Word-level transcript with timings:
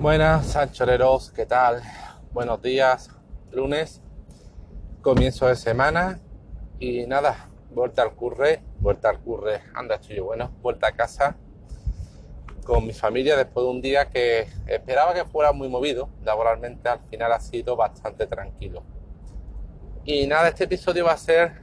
Buenas, 0.00 0.46
sanchoreros, 0.46 1.32
¿qué 1.32 1.44
tal? 1.44 1.82
Buenos 2.32 2.62
días, 2.62 3.10
lunes, 3.50 4.00
comienzo 5.02 5.48
de 5.48 5.56
semana 5.56 6.20
y 6.78 7.04
nada, 7.08 7.50
vuelta 7.74 8.02
al 8.02 8.14
curre, 8.14 8.62
vuelta 8.78 9.10
al 9.10 9.18
curre, 9.18 9.60
anda, 9.74 9.96
estoy 9.96 10.18
yo, 10.18 10.26
bueno, 10.26 10.52
vuelta 10.62 10.86
a 10.86 10.92
casa 10.92 11.36
con 12.64 12.86
mi 12.86 12.92
familia 12.92 13.36
después 13.36 13.64
de 13.64 13.70
un 13.70 13.80
día 13.80 14.08
que 14.08 14.46
esperaba 14.68 15.14
que 15.14 15.24
fuera 15.24 15.50
muy 15.50 15.68
movido, 15.68 16.08
laboralmente 16.22 16.88
al 16.88 17.00
final 17.10 17.32
ha 17.32 17.40
sido 17.40 17.74
bastante 17.74 18.28
tranquilo. 18.28 18.84
Y 20.04 20.28
nada, 20.28 20.46
este 20.46 20.62
episodio 20.62 21.06
va 21.06 21.12
a 21.14 21.18
ser 21.18 21.60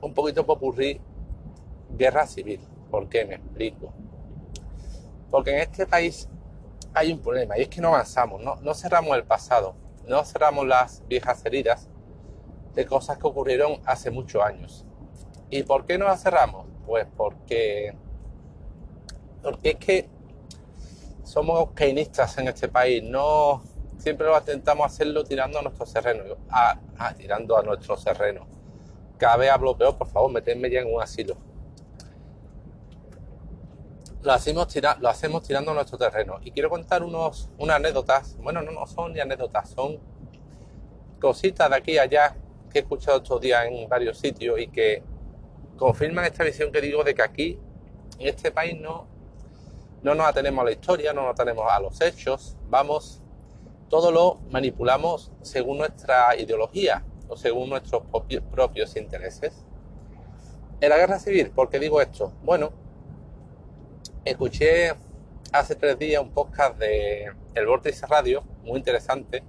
un 0.00 0.14
poquito 0.14 0.46
popurrí 0.46 1.00
guerra 1.90 2.28
civil. 2.28 2.60
¿Por 2.92 3.08
qué? 3.08 3.24
Me 3.24 3.34
explico. 3.34 3.92
Porque 5.32 5.50
en 5.50 5.58
este 5.62 5.84
país 5.84 6.28
hay 6.94 7.12
un 7.12 7.20
problema 7.20 7.58
y 7.58 7.62
es 7.62 7.68
que 7.68 7.80
no 7.80 7.88
avanzamos, 7.88 8.40
no, 8.42 8.74
cerramos 8.74 9.16
el 9.16 9.24
pasado, 9.24 9.74
no 10.06 10.24
cerramos 10.24 10.66
las 10.66 11.06
viejas 11.06 11.44
heridas 11.44 11.88
de 12.74 12.86
cosas 12.86 13.18
que 13.18 13.26
ocurrieron 13.26 13.80
hace 13.84 14.10
muchos 14.10 14.42
años. 14.42 14.84
¿Y 15.50 15.62
por 15.62 15.84
qué 15.84 15.98
no 15.98 16.06
las 16.06 16.22
cerramos? 16.22 16.66
Pues 16.86 17.06
porque, 17.16 17.94
porque 19.42 19.70
es 19.70 19.76
que 19.76 20.08
somos 21.22 21.72
keynistas 21.72 22.36
en 22.38 22.48
este 22.48 22.68
país, 22.68 23.02
no 23.02 23.62
siempre 23.98 24.26
lo 24.26 24.36
intentamos 24.36 24.86
hacerlo 24.86 25.24
tirando 25.24 25.58
a 25.58 25.62
nuestro 25.62 25.86
terreno, 25.86 26.36
a, 26.50 26.78
tirando 27.16 27.56
a 27.56 27.62
nuestro 27.62 27.96
terreno. 27.96 28.46
Cada 29.18 29.36
vez 29.36 29.50
hablo 29.50 29.76
peor, 29.76 29.96
por 29.96 30.08
favor, 30.08 30.32
metenme 30.32 30.70
ya 30.70 30.80
en 30.80 30.92
un 30.92 31.00
asilo 31.00 31.51
lo 34.22 34.32
hacemos, 34.32 34.68
lo 35.00 35.08
hacemos 35.08 35.42
tirando 35.42 35.74
nuestro 35.74 35.98
terreno. 35.98 36.38
Y 36.42 36.52
quiero 36.52 36.70
contar 36.70 37.02
unos, 37.02 37.50
unas 37.58 37.76
anécdotas, 37.76 38.36
bueno, 38.38 38.62
no, 38.62 38.70
no 38.70 38.86
son 38.86 39.12
ni 39.12 39.20
anécdotas, 39.20 39.70
son 39.70 39.98
cositas 41.20 41.68
de 41.70 41.76
aquí 41.76 41.92
y 41.92 41.98
allá 41.98 42.36
que 42.70 42.78
he 42.78 42.82
escuchado 42.82 43.18
estos 43.18 43.40
días 43.40 43.66
en 43.66 43.88
varios 43.88 44.18
sitios 44.18 44.58
y 44.60 44.68
que 44.68 45.02
confirman 45.76 46.24
esta 46.24 46.44
visión 46.44 46.70
que 46.72 46.80
digo 46.80 47.04
de 47.04 47.14
que 47.14 47.22
aquí, 47.22 47.58
en 48.18 48.28
este 48.28 48.50
país, 48.50 48.80
no, 48.80 49.06
no 50.02 50.14
nos 50.14 50.26
atenemos 50.26 50.62
a 50.62 50.64
la 50.66 50.72
historia, 50.72 51.12
no 51.12 51.22
nos 51.22 51.32
atenemos 51.32 51.66
a 51.70 51.80
los 51.80 52.00
hechos, 52.00 52.56
vamos, 52.68 53.20
todo 53.88 54.10
lo 54.10 54.40
manipulamos 54.50 55.32
según 55.42 55.78
nuestra 55.78 56.36
ideología 56.36 57.04
o 57.28 57.36
según 57.36 57.70
nuestros 57.70 58.02
propios 58.50 58.96
intereses. 58.96 59.64
En 60.80 60.88
la 60.88 60.96
guerra 60.96 61.18
civil, 61.18 61.50
¿por 61.50 61.68
qué 61.68 61.78
digo 61.78 62.00
esto? 62.00 62.32
Bueno, 62.42 62.72
Escuché 64.24 64.94
hace 65.52 65.74
tres 65.74 65.98
días 65.98 66.22
un 66.22 66.30
podcast 66.30 66.78
de 66.78 67.32
El 67.56 67.66
Vórtice 67.66 68.06
Radio, 68.06 68.44
muy 68.62 68.78
interesante, 68.78 69.42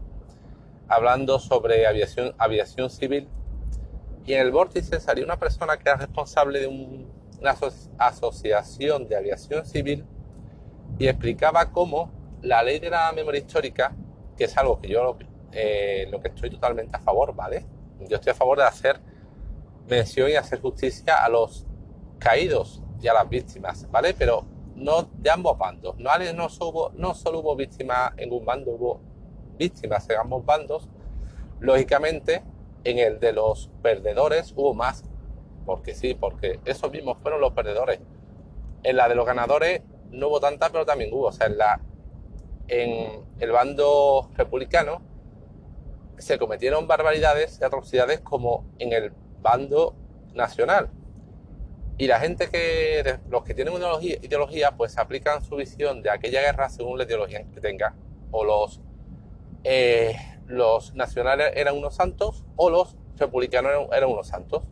hablando 0.88 1.38
sobre 1.38 1.86
aviación, 1.86 2.90
civil. 2.90 3.30
Y 4.26 4.34
en 4.34 4.42
el 4.42 4.52
Vórtice 4.52 5.00
salió 5.00 5.26
una 5.26 5.38
persona 5.38 5.78
que 5.78 5.88
era 5.88 5.98
responsable 5.98 6.60
de 6.60 6.66
una 6.68 7.56
asociación 8.00 9.08
de 9.08 9.16
aviación 9.16 9.64
civil 9.64 10.08
y 10.98 11.08
explicaba 11.08 11.72
cómo 11.72 12.12
la 12.42 12.64
ley 12.64 12.80
de 12.80 12.90
la 12.90 13.12
memoria 13.12 13.42
histórica, 13.42 13.96
que 14.36 14.46
es 14.46 14.58
algo 14.58 14.82
que 14.82 14.88
yo 14.88 15.20
eh, 15.52 16.08
lo 16.10 16.20
que 16.20 16.30
estoy 16.30 16.50
totalmente 16.50 16.98
a 16.98 17.00
favor, 17.00 17.36
¿vale? 17.36 17.64
Yo 18.10 18.16
estoy 18.16 18.32
a 18.32 18.36
favor 18.36 18.58
de 18.58 18.64
hacer 18.64 19.00
mención 19.88 20.32
y 20.32 20.34
hacer 20.34 20.60
justicia 20.62 21.24
a 21.24 21.30
los 21.30 21.68
caídos 22.18 22.82
y 23.00 23.08
a 23.08 23.14
las 23.14 23.30
víctimas, 23.30 23.88
¿vale? 23.92 24.16
Pero 24.16 24.52
no 24.84 25.10
de 25.14 25.30
ambos 25.30 25.58
bandos. 25.58 25.96
No, 25.98 26.50
solo 26.50 27.40
hubo 27.40 27.56
víctimas 27.56 28.12
en 28.18 28.32
un 28.32 28.46
bando, 28.46 28.72
hubo 28.72 29.00
víctimas 29.58 30.10
en 30.10 30.18
ambos 30.18 30.46
bandos. 30.46 30.90
Lógicamente, 31.60 32.44
en 32.84 33.00
el 33.00 33.20
de 33.20 33.34
los 33.34 33.70
perdedores 33.82 34.54
hubo 34.56 34.74
más. 34.74 35.04
Porque 35.66 35.96
sí, 35.96 36.14
porque 36.14 36.60
esos 36.66 36.92
mismos 36.92 37.18
fueron 37.22 37.40
los 37.40 37.54
perdedores. 37.54 38.00
En 38.84 38.98
la 38.98 39.08
de 39.08 39.16
los 39.16 39.26
ganadores 39.26 39.82
no 40.12 40.28
hubo 40.28 40.40
tanta, 40.40 40.70
pero 40.70 40.86
también 40.86 41.14
hubo. 41.14 41.28
O 41.28 41.32
sea, 41.32 41.48
en, 41.48 41.58
la, 41.58 41.80
en 42.68 43.24
el 43.40 43.52
bando 43.52 44.30
republicano 44.36 45.02
se 46.18 46.38
cometieron 46.38 46.88
barbaridades 46.88 47.60
y 47.60 47.64
atrocidades 47.64 48.20
como 48.20 48.66
en 48.80 48.94
el 48.94 49.14
bando 49.42 49.96
nacional. 50.34 50.90
Y 51.98 52.08
la 52.08 52.20
gente 52.20 52.50
que, 52.50 53.20
los 53.30 53.44
que 53.44 53.54
tienen 53.54 53.74
ideología, 53.76 54.18
ideología, 54.22 54.72
pues 54.72 54.98
aplican 54.98 55.44
su 55.44 55.56
visión 55.56 56.02
de 56.02 56.10
aquella 56.10 56.42
guerra 56.42 56.70
según 56.70 56.98
la 56.98 57.04
ideología 57.04 57.44
que 57.54 57.62
tenga. 57.62 57.94
O 58.32 58.44
los, 58.44 58.82
eh, 59.64 60.16
los 60.48 60.96
nacionales 60.96 61.54
eran 61.56 61.78
unos 61.78 61.96
santos 61.96 62.44
o 62.56 62.70
los 62.70 62.98
republicanos 63.18 63.72
eran, 63.92 64.10
unos 64.10 64.28
santos. 64.28 64.64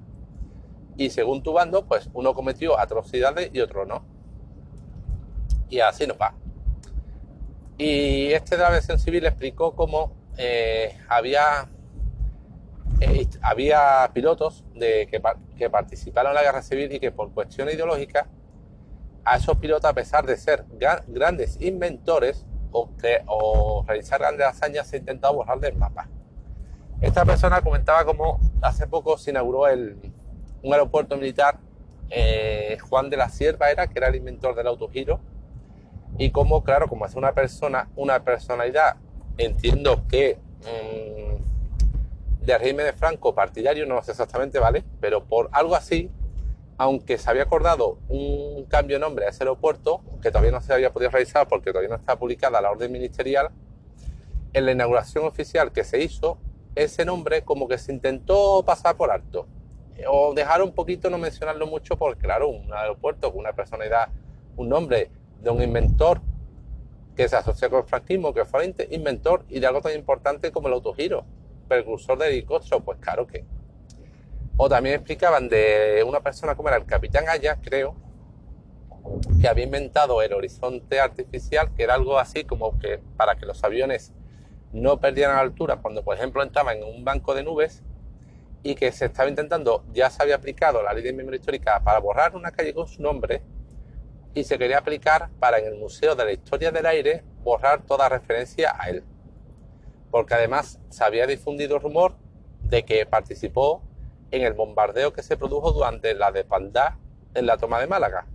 Y 0.98 1.10
según 1.12 1.44
tu 1.44 1.54
bando, 1.54 1.86
pues 1.86 2.10
uno 2.14 2.34
cometió 2.34 2.80
atrocidades 2.80 3.52
y 3.54 3.62
otro 3.62 3.86
no. 3.86 4.04
Y 5.70 5.80
así 5.80 6.08
nos 6.08 6.18
va. 6.20 6.34
Y 7.78 8.34
este 8.34 8.58
de 8.58 8.64
la 8.64 8.70
versión 8.72 9.00
civil 9.00 9.26
explicó 9.26 9.76
cómo 9.76 10.14
eh, 10.38 10.98
había 11.08 11.70
eh, 13.02 13.28
había 13.42 14.10
pilotos 14.14 14.64
de, 14.76 15.08
que, 15.10 15.22
que, 15.58 15.70
participaron 15.70 16.32
en 16.32 16.36
la 16.36 16.44
guerra 16.44 16.62
civil 16.62 16.92
y 16.92 17.00
que 17.00 17.12
por 17.12 17.32
cuestiones 17.34 17.74
ideológicas 17.74 18.28
a 19.26 19.38
esos 19.38 19.58
pilotos, 19.58 19.90
a 19.90 19.94
pesar 19.94 20.26
de 20.26 20.38
ser 20.38 20.66
grandes 21.08 21.60
inventores 21.62 22.46
o, 22.72 22.90
o 23.28 23.84
realizar 23.88 24.20
grandes 24.20 24.46
hazañas, 24.46 24.88
se 24.88 24.98
ha 24.98 25.00
intentado 25.00 25.34
borrar 25.34 25.60
del 25.60 25.76
mapa. 25.76 26.10
Esta 27.02 27.26
persona 27.26 27.62
comentaba 27.62 28.06
cómo 28.06 28.40
hace 28.62 28.86
poco 28.86 29.18
se 29.18 29.32
inauguró 29.32 29.68
el, 29.68 29.98
un 30.62 30.72
aeropuerto 30.72 31.18
militar, 31.18 31.58
eh, 32.12 32.78
Juan 32.88 33.10
de 33.10 33.18
la 33.18 33.30
Sierva 33.30 33.72
era, 33.72 33.88
que 33.88 33.98
era 33.98 34.10
el 34.10 34.16
inventor 34.16 34.56
del 34.56 34.68
autogiro, 34.68 35.20
y 36.20 36.30
cómo, 36.30 36.64
claro, 36.64 36.88
como 36.88 37.06
es 37.08 37.16
una 37.16 37.34
persona, 37.34 37.90
una 37.96 38.24
personalidad, 38.24 38.98
entiendo 39.38 40.08
que 40.08 40.38
mm, 40.60 41.21
de 42.42 42.58
régimen 42.58 42.88
de 42.88 42.94
Franco 42.94 43.36
partidario, 43.36 43.86
no 43.86 44.02
sé 44.04 44.12
exactamente, 44.12 44.60
¿vale? 44.60 44.84
Pero 45.00 45.24
por 45.26 45.50
algo 45.52 45.76
así, 45.76 46.10
aunque 46.78 47.18
se 47.18 47.30
había 47.30 47.44
acordado 47.44 48.00
un 48.10 48.66
cambio 48.66 48.96
de 48.96 49.02
nombre 49.02 49.26
a 49.26 49.30
ese 49.30 49.44
aeropuerto, 49.44 50.02
que 50.22 50.30
todavía 50.32 50.52
no 50.52 50.62
se 50.62 50.74
había 50.74 50.92
podido 50.92 51.12
realizar 51.12 51.48
porque 51.48 51.70
todavía 51.70 51.90
no 51.90 51.96
está 51.96 52.18
publicada 52.18 52.60
la 52.60 52.72
orden 52.72 52.92
ministerial, 52.92 53.50
en 54.54 54.66
la 54.66 54.72
inauguración 54.72 55.26
oficial 55.26 55.72
que 55.72 55.84
se 55.84 56.04
hizo, 56.04 56.40
ese 56.76 57.06
nombre 57.06 57.44
como 57.44 57.68
que 57.68 57.78
se 57.78 57.94
intentó 57.94 58.64
pasar 58.66 58.98
por 58.98 59.12
alto. 59.12 59.48
O 60.10 60.34
dejar 60.34 60.64
un 60.64 60.74
poquito, 60.74 61.10
no 61.12 61.20
mencionarlo 61.20 61.68
mucho, 61.68 61.96
porque 61.96 62.22
claro, 62.22 62.50
un 62.50 62.74
aeropuerto 62.74 63.30
con 63.32 63.42
una 63.42 63.54
personalidad, 63.54 64.10
un 64.58 64.68
nombre 64.68 65.12
de 65.42 65.50
un 65.52 65.62
inventor 65.62 66.22
que 67.16 67.30
se 67.30 67.36
asocia 67.36 67.70
con 67.70 67.82
el 67.82 67.86
franquismo, 67.86 68.34
que 68.34 68.46
fue 68.46 68.74
inventor 68.90 69.46
y 69.48 69.60
de 69.60 69.68
algo 69.68 69.82
tan 69.82 69.94
importante 69.94 70.52
como 70.52 70.68
el 70.68 70.74
autogiro 70.74 71.24
precursor 71.72 72.18
de 72.18 72.28
helicóptero, 72.28 72.82
pues 72.82 72.98
claro 73.00 73.26
que. 73.26 73.46
O 74.58 74.68
también 74.68 74.96
explicaban 74.96 75.48
de 75.48 76.04
una 76.06 76.20
persona 76.20 76.56
como 76.56 76.68
era 76.68 76.78
el 76.78 76.86
capitán 76.86 77.30
Aya, 77.30 77.58
creo, 77.62 77.96
que 79.40 79.48
había 79.48 79.64
inventado 79.64 80.22
el 80.22 80.34
horizonte 80.34 81.00
artificial, 81.00 81.74
que 81.74 81.84
era 81.84 81.96
algo 81.96 82.20
así 82.20 82.44
como 82.44 82.78
que 82.78 83.00
para 83.18 83.36
que 83.36 83.46
los 83.46 83.64
aviones 83.64 84.12
no 84.74 85.00
perdieran 85.00 85.38
altura 85.38 85.78
cuando, 85.78 86.04
por 86.04 86.16
ejemplo, 86.16 86.44
entraban 86.44 86.78
en 86.78 86.84
un 86.84 87.04
banco 87.04 87.34
de 87.34 87.44
nubes 87.44 87.84
y 88.64 88.76
que 88.76 88.92
se 88.92 89.06
estaba 89.06 89.30
intentando, 89.30 89.84
ya 89.92 90.10
se 90.10 90.22
había 90.22 90.36
aplicado 90.36 90.84
la 90.84 90.94
ley 90.94 91.04
de 91.04 91.14
memoria 91.14 91.40
histórica 91.40 91.82
para 91.84 92.00
borrar 92.00 92.36
una 92.36 92.52
calle 92.52 92.74
con 92.74 92.88
su 92.88 93.02
nombre 93.02 93.42
y 94.34 94.44
se 94.44 94.58
quería 94.58 94.78
aplicar 94.78 95.30
para 95.40 95.58
en 95.58 95.66
el 95.66 95.78
Museo 95.78 96.16
de 96.16 96.26
la 96.26 96.32
Historia 96.32 96.72
del 96.72 96.86
Aire 96.86 97.24
borrar 97.44 97.82
toda 97.82 98.08
referencia 98.08 98.76
a 98.78 98.90
él 98.90 99.04
porque 100.12 100.36
además 100.36 100.80
se 100.90 101.04
había 101.04 101.26
difundido 101.26 101.78
el 101.78 101.82
rumor 101.82 102.16
de 102.64 102.84
que 102.84 103.06
participó 103.06 103.82
en 104.32 104.44
el 104.44 104.54
bombardeo 104.54 105.14
que 105.14 105.24
se 105.24 105.38
produjo 105.38 105.72
durante 105.72 106.14
la 106.14 106.32
desbandada 106.32 107.00
en 107.34 107.46
la 107.46 107.58
toma 107.58 107.80
de 107.80 107.88
Málaga, 107.88 108.28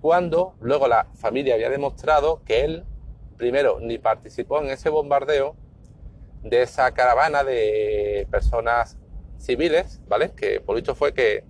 cuando 0.00 0.54
luego 0.60 0.86
la 0.86 1.06
familia 1.14 1.54
había 1.54 1.70
demostrado 1.70 2.42
que 2.44 2.64
él, 2.64 2.84
primero, 3.36 3.78
ni 3.80 3.98
participó 3.98 4.60
en 4.60 4.70
ese 4.70 4.90
bombardeo 4.90 5.56
de 6.42 6.62
esa 6.62 6.92
caravana 6.92 7.42
de 7.42 8.26
personas 8.30 8.96
civiles, 9.38 10.00
¿vale? 10.08 10.30
Que 10.30 10.60
por 10.60 10.76
visto 10.76 10.94
fue 10.94 11.12
que 11.12 11.44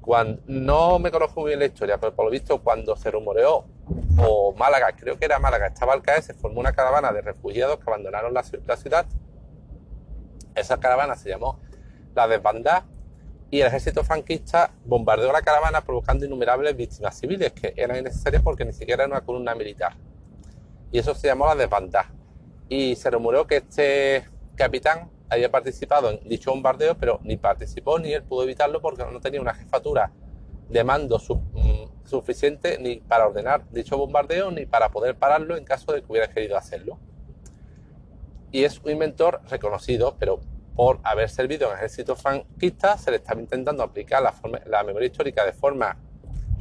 cuando, 0.00 0.42
no 0.46 0.98
me 0.98 1.10
conozco 1.10 1.44
bien 1.44 1.58
la 1.58 1.66
historia, 1.66 1.98
pero 1.98 2.14
por 2.14 2.24
lo 2.24 2.30
visto 2.30 2.62
cuando 2.62 2.96
se 2.96 3.10
rumoreó 3.10 3.64
o 4.18 4.54
Málaga, 4.56 4.92
creo 4.96 5.18
que 5.18 5.24
era 5.24 5.38
Málaga, 5.38 5.66
estaba 5.66 5.92
al 5.92 6.02
caer, 6.02 6.22
se 6.22 6.34
formó 6.34 6.60
una 6.60 6.72
caravana 6.72 7.12
de 7.12 7.20
refugiados 7.20 7.78
que 7.78 7.84
abandonaron 7.86 8.32
la, 8.32 8.42
ciudad. 8.42 9.06
Esa 10.54 10.80
caravana 10.80 11.14
se 11.16 11.28
llamó 11.28 11.60
la 12.14 12.26
desbandada 12.28 12.86
y 13.50 13.60
el 13.60 13.66
ejército 13.66 14.04
franquista 14.04 14.72
bombardeó 14.84 15.32
la 15.32 15.42
caravana 15.42 15.82
provocando 15.82 16.24
innumerables 16.24 16.76
víctimas 16.76 17.18
civiles 17.18 17.52
que 17.52 17.74
eran 17.76 17.98
innecesarias 17.98 18.42
porque 18.42 18.64
ni 18.64 18.72
siquiera 18.72 19.04
era 19.04 19.12
una 19.12 19.20
columna 19.22 19.54
militar. 19.54 19.94
Y 20.92 20.98
eso 20.98 21.14
se 21.14 21.28
llamó 21.28 21.46
la 21.46 21.54
desbandada. 21.54 22.10
y 22.68 22.94
se 22.96 23.10
rumoreó 23.10 23.46
que 23.46 23.56
este 23.56 24.24
capitán 24.54 25.10
había 25.30 25.50
participado 25.50 26.10
en 26.10 26.28
dicho 26.28 26.50
bombardeo, 26.50 26.96
pero 26.98 27.20
ni 27.22 27.36
participó 27.36 27.98
ni 27.98 28.12
él 28.12 28.24
pudo 28.24 28.42
evitarlo 28.42 28.80
porque 28.82 29.04
no 29.10 29.20
tenía 29.20 29.40
una 29.40 29.54
jefatura 29.54 30.12
de 30.68 30.84
mando 30.84 31.18
mm, 31.18 32.06
suficiente 32.06 32.78
ni 32.78 32.96
para 32.96 33.26
ordenar 33.26 33.64
dicho 33.70 33.96
bombardeo 33.96 34.50
ni 34.50 34.66
para 34.66 34.90
poder 34.90 35.16
pararlo 35.16 35.56
en 35.56 35.64
caso 35.64 35.92
de 35.92 36.02
que 36.02 36.10
hubiera 36.10 36.28
querido 36.28 36.56
hacerlo. 36.56 36.98
Y 38.52 38.64
es 38.64 38.80
un 38.80 38.90
inventor 38.90 39.40
reconocido, 39.48 40.16
pero 40.18 40.40
por 40.74 40.98
haber 41.04 41.30
servido 41.30 41.66
en 41.66 41.72
el 41.72 41.78
ejército 41.78 42.16
franquista 42.16 42.98
se 42.98 43.10
le 43.10 43.18
estaba 43.18 43.40
intentando 43.40 43.82
aplicar 43.82 44.22
la, 44.22 44.34
la 44.66 44.82
memoria 44.82 45.06
histórica 45.06 45.44
de 45.44 45.52
forma 45.52 45.96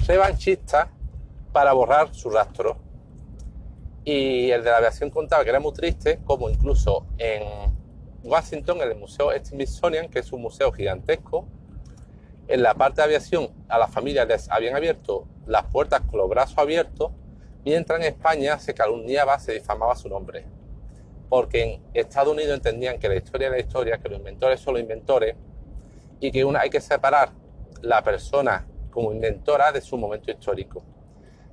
revanchista 0.06 0.92
para 1.52 1.74
borrar 1.74 2.14
su 2.14 2.30
rastro. 2.30 2.78
Y 4.04 4.50
el 4.52 4.64
de 4.64 4.70
la 4.70 4.78
aviación 4.78 5.10
contaba 5.10 5.44
que 5.44 5.50
era 5.50 5.60
muy 5.60 5.74
triste, 5.74 6.20
como 6.24 6.50
incluso 6.50 7.08
en 7.18 7.79
Washington, 8.24 8.82
en 8.82 8.92
el 8.92 8.98
Museo 8.98 9.32
Smithsonian, 9.44 10.10
que 10.10 10.20
es 10.20 10.32
un 10.32 10.42
museo 10.42 10.72
gigantesco, 10.72 11.48
en 12.48 12.64
la 12.64 12.74
parte 12.74 13.02
de 13.02 13.06
aviación 13.06 13.50
a 13.68 13.78
las 13.78 13.92
familias 13.92 14.28
les 14.28 14.50
habían 14.50 14.76
abierto 14.76 15.28
las 15.46 15.66
puertas 15.66 16.02
con 16.02 16.20
los 16.20 16.30
brazos 16.30 16.58
abiertos, 16.58 17.12
mientras 17.64 18.00
en 18.00 18.08
España 18.08 18.58
se 18.58 18.74
calumniaba, 18.74 19.38
se 19.40 19.54
difamaba 19.54 19.96
su 19.96 20.10
nombre. 20.10 20.46
Porque 21.30 21.64
en 21.64 21.82
Estados 21.94 22.34
Unidos 22.34 22.56
entendían 22.56 22.98
que 22.98 23.08
la 23.08 23.16
historia 23.16 23.48
es 23.48 23.52
la 23.52 23.60
historia, 23.60 23.98
que 24.00 24.10
los 24.10 24.18
inventores 24.18 24.60
son 24.60 24.74
los 24.74 24.82
inventores 24.82 25.36
y 26.20 26.32
que 26.32 26.44
una, 26.44 26.62
hay 26.62 26.70
que 26.70 26.82
separar 26.82 27.30
la 27.82 28.04
persona 28.04 28.66
como 28.90 29.14
inventora 29.14 29.72
de 29.72 29.82
su 29.82 29.96
momento 29.98 30.32
histórico. 30.32 30.84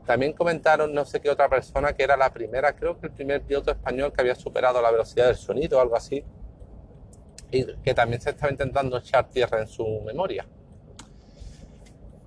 También 0.07 0.33
comentaron 0.33 0.95
no 0.95 1.05
sé 1.05 1.21
qué 1.21 1.29
otra 1.29 1.49
persona 1.49 1.93
que 1.93 2.05
era 2.05 2.17
la 2.17 2.33
primera, 2.33 2.75
creo 2.75 2.99
que 2.99 3.09
el 3.09 3.13
primer 3.13 3.43
piloto 3.43 3.71
español 3.71 4.13
que 4.13 4.21
había 4.21 4.35
superado 4.35 4.81
la 4.81 4.91
velocidad 4.91 5.27
del 5.27 5.37
sonido 5.37 5.79
o 5.79 5.81
algo 5.83 5.97
así, 5.97 6.25
que 7.51 7.95
también 7.95 8.21
se 8.21 8.31
estaba 8.31 8.51
intentando 8.51 8.99
echar 8.99 9.29
tierra 9.29 9.61
en 9.61 9.69
su 9.69 10.01
memoria. 10.03 10.47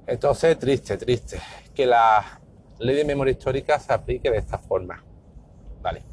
Entonces, 0.08 0.58
triste, 0.58 0.98
triste, 0.98 1.40
que 1.74 1.86
la 1.86 2.42
ley 2.80 2.96
de 2.96 3.06
memoria 3.06 3.32
histórica 3.32 3.78
se 3.80 3.94
aplique 3.94 4.32
de 4.32 4.38
esta 4.38 4.58
forma. 4.58 5.04
Vale. 5.82 6.04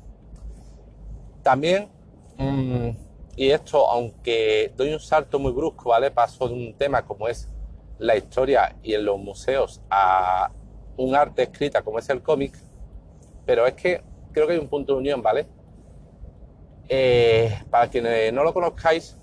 También, 1.43 1.89
mm, 2.37 2.91
y 3.37 3.51
esto, 3.51 3.89
aunque 3.89 4.73
doy 4.77 4.93
un 4.93 5.01
salto 5.01 5.39
muy 5.39 5.53
brusco, 5.53 5.91
¿vale? 5.91 6.11
Paso 6.11 6.49
de 6.49 6.55
un 6.55 6.75
tema 6.75 7.07
como 7.07 7.29
es 7.29 7.49
la 7.99 8.17
historia 8.17 8.77
y 8.83 8.95
en 8.95 9.05
los 9.05 9.19
museos 9.19 9.81
a 9.89 10.51
un 10.97 11.15
arte 11.15 11.45
escrita 11.45 11.83
como 11.83 11.99
es 11.99 12.09
el 12.11 12.23
cómic, 12.23 12.59
pero 13.45 13.67
es 13.67 13.75
que 13.75 14.03
creo 14.33 14.47
que 14.47 14.55
hay 14.55 14.59
un 14.59 14.69
punto 14.69 14.93
de 14.93 14.99
unión, 14.99 15.23
¿vale? 15.23 15.47
Eh, 16.89 17.63
para 17.71 17.89
quienes 17.89 18.33
no 18.33 18.45
lo 18.45 18.55
conozcáis, 18.55 19.17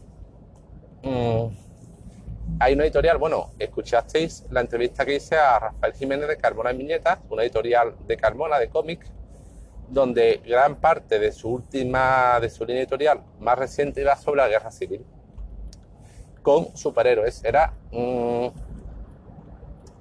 mm, 1.02 1.48
hay 2.60 2.74
una 2.74 2.84
editorial, 2.84 3.18
bueno, 3.18 3.52
escuchasteis 3.58 4.46
la 4.52 4.62
entrevista 4.62 5.06
que 5.06 5.16
hice 5.16 5.38
a 5.38 5.60
Rafael 5.60 5.94
Jiménez 5.94 6.28
de 6.28 6.38
Carmona 6.38 6.72
y 6.72 6.78
Viñetas, 6.78 7.20
una 7.30 7.44
editorial 7.44 7.96
de 8.06 8.18
Carmona 8.18 8.60
de 8.60 8.70
cómics, 8.70 9.12
donde 9.90 10.42
gran 10.46 10.76
parte 10.76 11.20
de 11.20 11.32
su 11.32 11.50
última, 11.50 12.40
de 12.40 12.50
su 12.50 12.66
línea 12.66 12.82
editorial 12.82 13.22
más 13.40 13.58
reciente 13.58 14.02
iba 14.02 14.16
sobre 14.16 14.42
la 14.42 14.48
guerra 14.48 14.72
civil, 14.72 15.06
con 16.42 16.76
superhéroes. 16.76 17.44
Era 17.44 17.74
mm, 17.92 18.48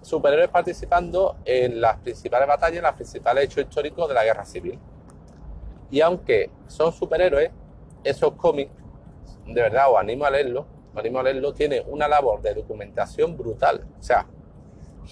superhéroes 0.02 0.50
participando 0.50 1.36
en 1.44 1.80
las 1.80 1.98
principales 1.98 2.48
batallas, 2.48 2.78
en 2.78 2.84
los 2.84 2.94
principales 2.94 3.44
hechos 3.44 3.64
históricos 3.64 4.08
de 4.08 4.14
la 4.14 4.24
guerra 4.24 4.44
civil. 4.44 4.78
Y 5.92 6.00
aunque 6.00 6.50
son 6.66 6.90
superhéroes, 6.90 7.50
esos 8.02 8.32
cómics, 8.32 8.72
de 9.46 9.60
verdad 9.60 9.92
os 9.92 9.98
animo 9.98 10.24
a 10.24 10.30
leerlos, 10.30 10.64
Mario 10.94 11.22
leerlo, 11.22 11.52
tiene 11.52 11.82
una 11.86 12.08
labor 12.08 12.40
de 12.40 12.54
documentación 12.54 13.36
brutal. 13.36 13.86
O 14.00 14.02
sea, 14.02 14.26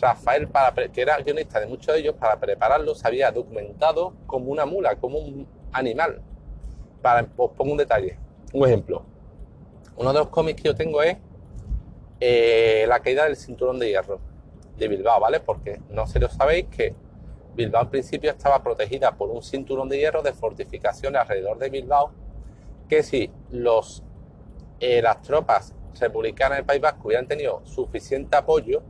Rafael, 0.01 0.49
que 0.93 1.03
era 1.03 1.19
guionista 1.19 1.61
de 1.61 1.67
muchos 1.67 1.95
de 1.95 2.01
ellos, 2.01 2.15
para 2.15 2.41
prepararlo 2.41 2.95
se 2.95 3.07
había 3.07 3.31
documentado 3.31 4.15
como 4.27 4.51
una 4.51 4.65
mula, 4.65 4.97
como 4.97 5.19
un 5.19 5.47
animal. 5.73 6.23
Para, 7.03 7.29
os 7.37 7.51
pongo 7.53 7.73
un 7.73 7.79
detalle, 7.79 8.19
un 8.53 8.67
ejemplo. 8.67 9.05
Uno 9.97 10.13
de 10.15 10.19
los 10.19 10.29
cómics 10.29 10.63
que 10.63 10.69
yo 10.69 10.75
tengo 10.75 11.03
es 11.03 11.17
eh, 12.21 12.87
La 12.89 13.01
caída 13.01 13.25
del 13.25 13.37
cinturón 13.37 13.79
de 13.79 13.89
hierro 13.89 14.19
de 14.79 14.89
Bilbao, 14.89 15.21
¿vale? 15.21 15.41
Porque 15.41 15.81
no 15.91 16.07
sé 16.07 16.15
si 16.15 16.19
lo 16.21 16.29
sabéis 16.31 16.67
que 16.67 16.95
Bilbao 17.61 17.83
al 17.83 17.91
principio 17.91 18.31
estaba 18.31 18.63
protegida 18.63 19.13
por 19.13 19.31
un 19.31 19.43
cinturón 19.43 19.89
de 19.89 19.99
hierro 19.99 20.23
de 20.23 20.33
fortificaciones 20.33 21.21
alrededor 21.21 21.59
de 21.59 21.69
Bilbao, 21.69 22.11
que 22.89 23.03
si 23.03 23.31
eh, 24.81 25.03
las 25.03 25.23
tropas 25.23 25.75
republicanas 25.99 26.59
del 26.59 26.65
País 26.65 26.81
Vasco 26.81 27.09
hubieran 27.09 27.27
tenido 27.27 27.61
suficiente 27.65 28.37
apoyo 28.37 28.83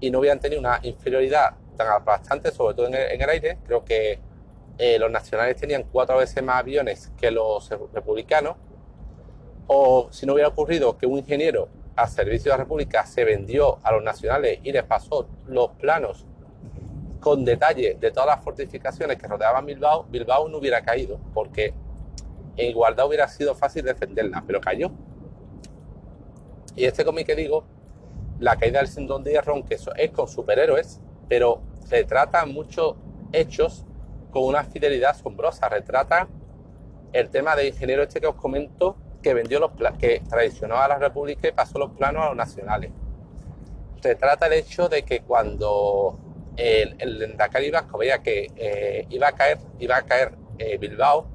y 0.00 0.10
no 0.10 0.20
hubieran 0.20 0.40
tenido 0.40 0.60
una 0.60 0.80
inferioridad 0.82 1.54
tan 1.76 1.88
aplastante, 1.88 2.50
sobre 2.50 2.74
todo 2.74 2.86
en 2.86 2.94
el, 2.94 3.30
aire, 3.30 3.58
creo 3.66 3.84
que 3.84 4.18
eh, 4.78 4.98
los 4.98 5.10
nacionales 5.10 5.56
tenían 5.56 5.84
cuatro 5.84 6.16
veces 6.16 6.42
más 6.42 6.60
aviones 6.60 7.12
que 7.18 7.30
los 7.30 7.68
republicanos, 7.92 8.56
o 9.66 10.08
si 10.10 10.24
no 10.24 10.32
hubiera 10.32 10.48
ocurrido 10.48 10.96
que 10.96 11.06
un 11.06 11.18
ingeniero 11.18 11.68
a 11.96 12.08
servicio 12.08 12.50
de 12.50 12.58
la 12.58 12.64
República 12.64 13.04
se 13.04 13.24
vendió 13.24 13.78
a 13.82 13.92
los 13.92 14.02
nacionales 14.02 14.58
y 14.62 14.72
les 14.72 14.84
pasó 14.84 15.28
los 15.46 15.70
planos 15.72 16.26
con 17.20 17.44
detalle 17.44 17.96
de 18.00 18.10
todas 18.10 18.26
las 18.28 18.44
fortificaciones 18.44 19.18
que 19.18 19.26
rodeaban 19.28 19.66
Bilbao, 19.66 20.04
Bilbao 20.04 20.48
no 20.48 20.58
hubiera 20.58 20.80
caído, 20.82 21.18
porque 21.34 21.74
en 22.56 22.70
igualdad 22.70 23.06
hubiera 23.06 23.28
sido 23.28 23.54
fácil 23.54 23.84
defenderla, 23.84 24.42
pero 24.46 24.60
cayó. 24.60 24.90
Y 26.76 26.84
este 26.84 27.04
cómic 27.04 27.26
que 27.26 27.36
digo, 27.36 27.64
La 28.38 28.56
caída 28.56 28.78
del 28.78 28.88
cinturón 28.88 29.22
de 29.22 29.32
hierro, 29.32 29.62
que 29.66 29.74
es 29.74 30.10
con 30.12 30.26
superhéroes, 30.26 30.98
pero 31.28 31.60
retrata 31.90 32.46
muchos 32.46 32.96
hechos 33.32 33.84
con 34.30 34.44
una 34.44 34.64
fidelidad 34.64 35.10
asombrosa. 35.10 35.68
Retrata 35.68 36.26
el 37.12 37.28
tema 37.28 37.54
del 37.54 37.66
ingeniero 37.66 38.02
este 38.02 38.18
que 38.18 38.26
os 38.26 38.36
comento, 38.36 38.96
que 39.22 39.34
vendió 39.34 39.60
los 39.60 39.72
que 39.98 40.22
traicionó 40.26 40.78
a 40.78 40.88
la 40.88 40.96
República 40.96 41.48
y 41.48 41.52
pasó 41.52 41.78
los 41.78 41.90
planos 41.90 42.24
a 42.24 42.28
los 42.28 42.36
nacionales. 42.36 42.90
Retrata 44.02 44.46
el 44.46 44.54
hecho 44.54 44.88
de 44.88 45.02
que 45.02 45.20
cuando 45.20 46.18
el, 46.56 46.96
el 47.00 47.72
Vasco 47.72 47.98
veía 47.98 48.22
que 48.22 48.48
eh, 48.56 49.06
iba 49.10 49.28
a 49.28 49.32
caer, 49.32 49.58
iba 49.78 49.96
a 49.96 50.02
caer 50.02 50.32
eh, 50.58 50.78
Bilbao, 50.78 51.26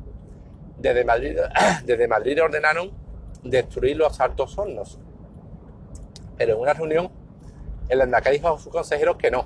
desde 0.78 1.04
Madrid, 1.04 2.42
ordenaron 2.44 2.92
destruir 3.44 3.98
los 3.98 4.20
altos 4.20 4.58
hornos 4.58 5.00
pero 6.38 6.56
en 6.56 6.60
una 6.60 6.74
reunión 6.74 7.10
el 7.90 8.02
Endacá 8.02 8.32
dijo 8.32 8.50
a 8.50 8.60
sus 8.60 8.72
consejeros 8.72 9.18
que 9.18 9.30
no, 9.30 9.46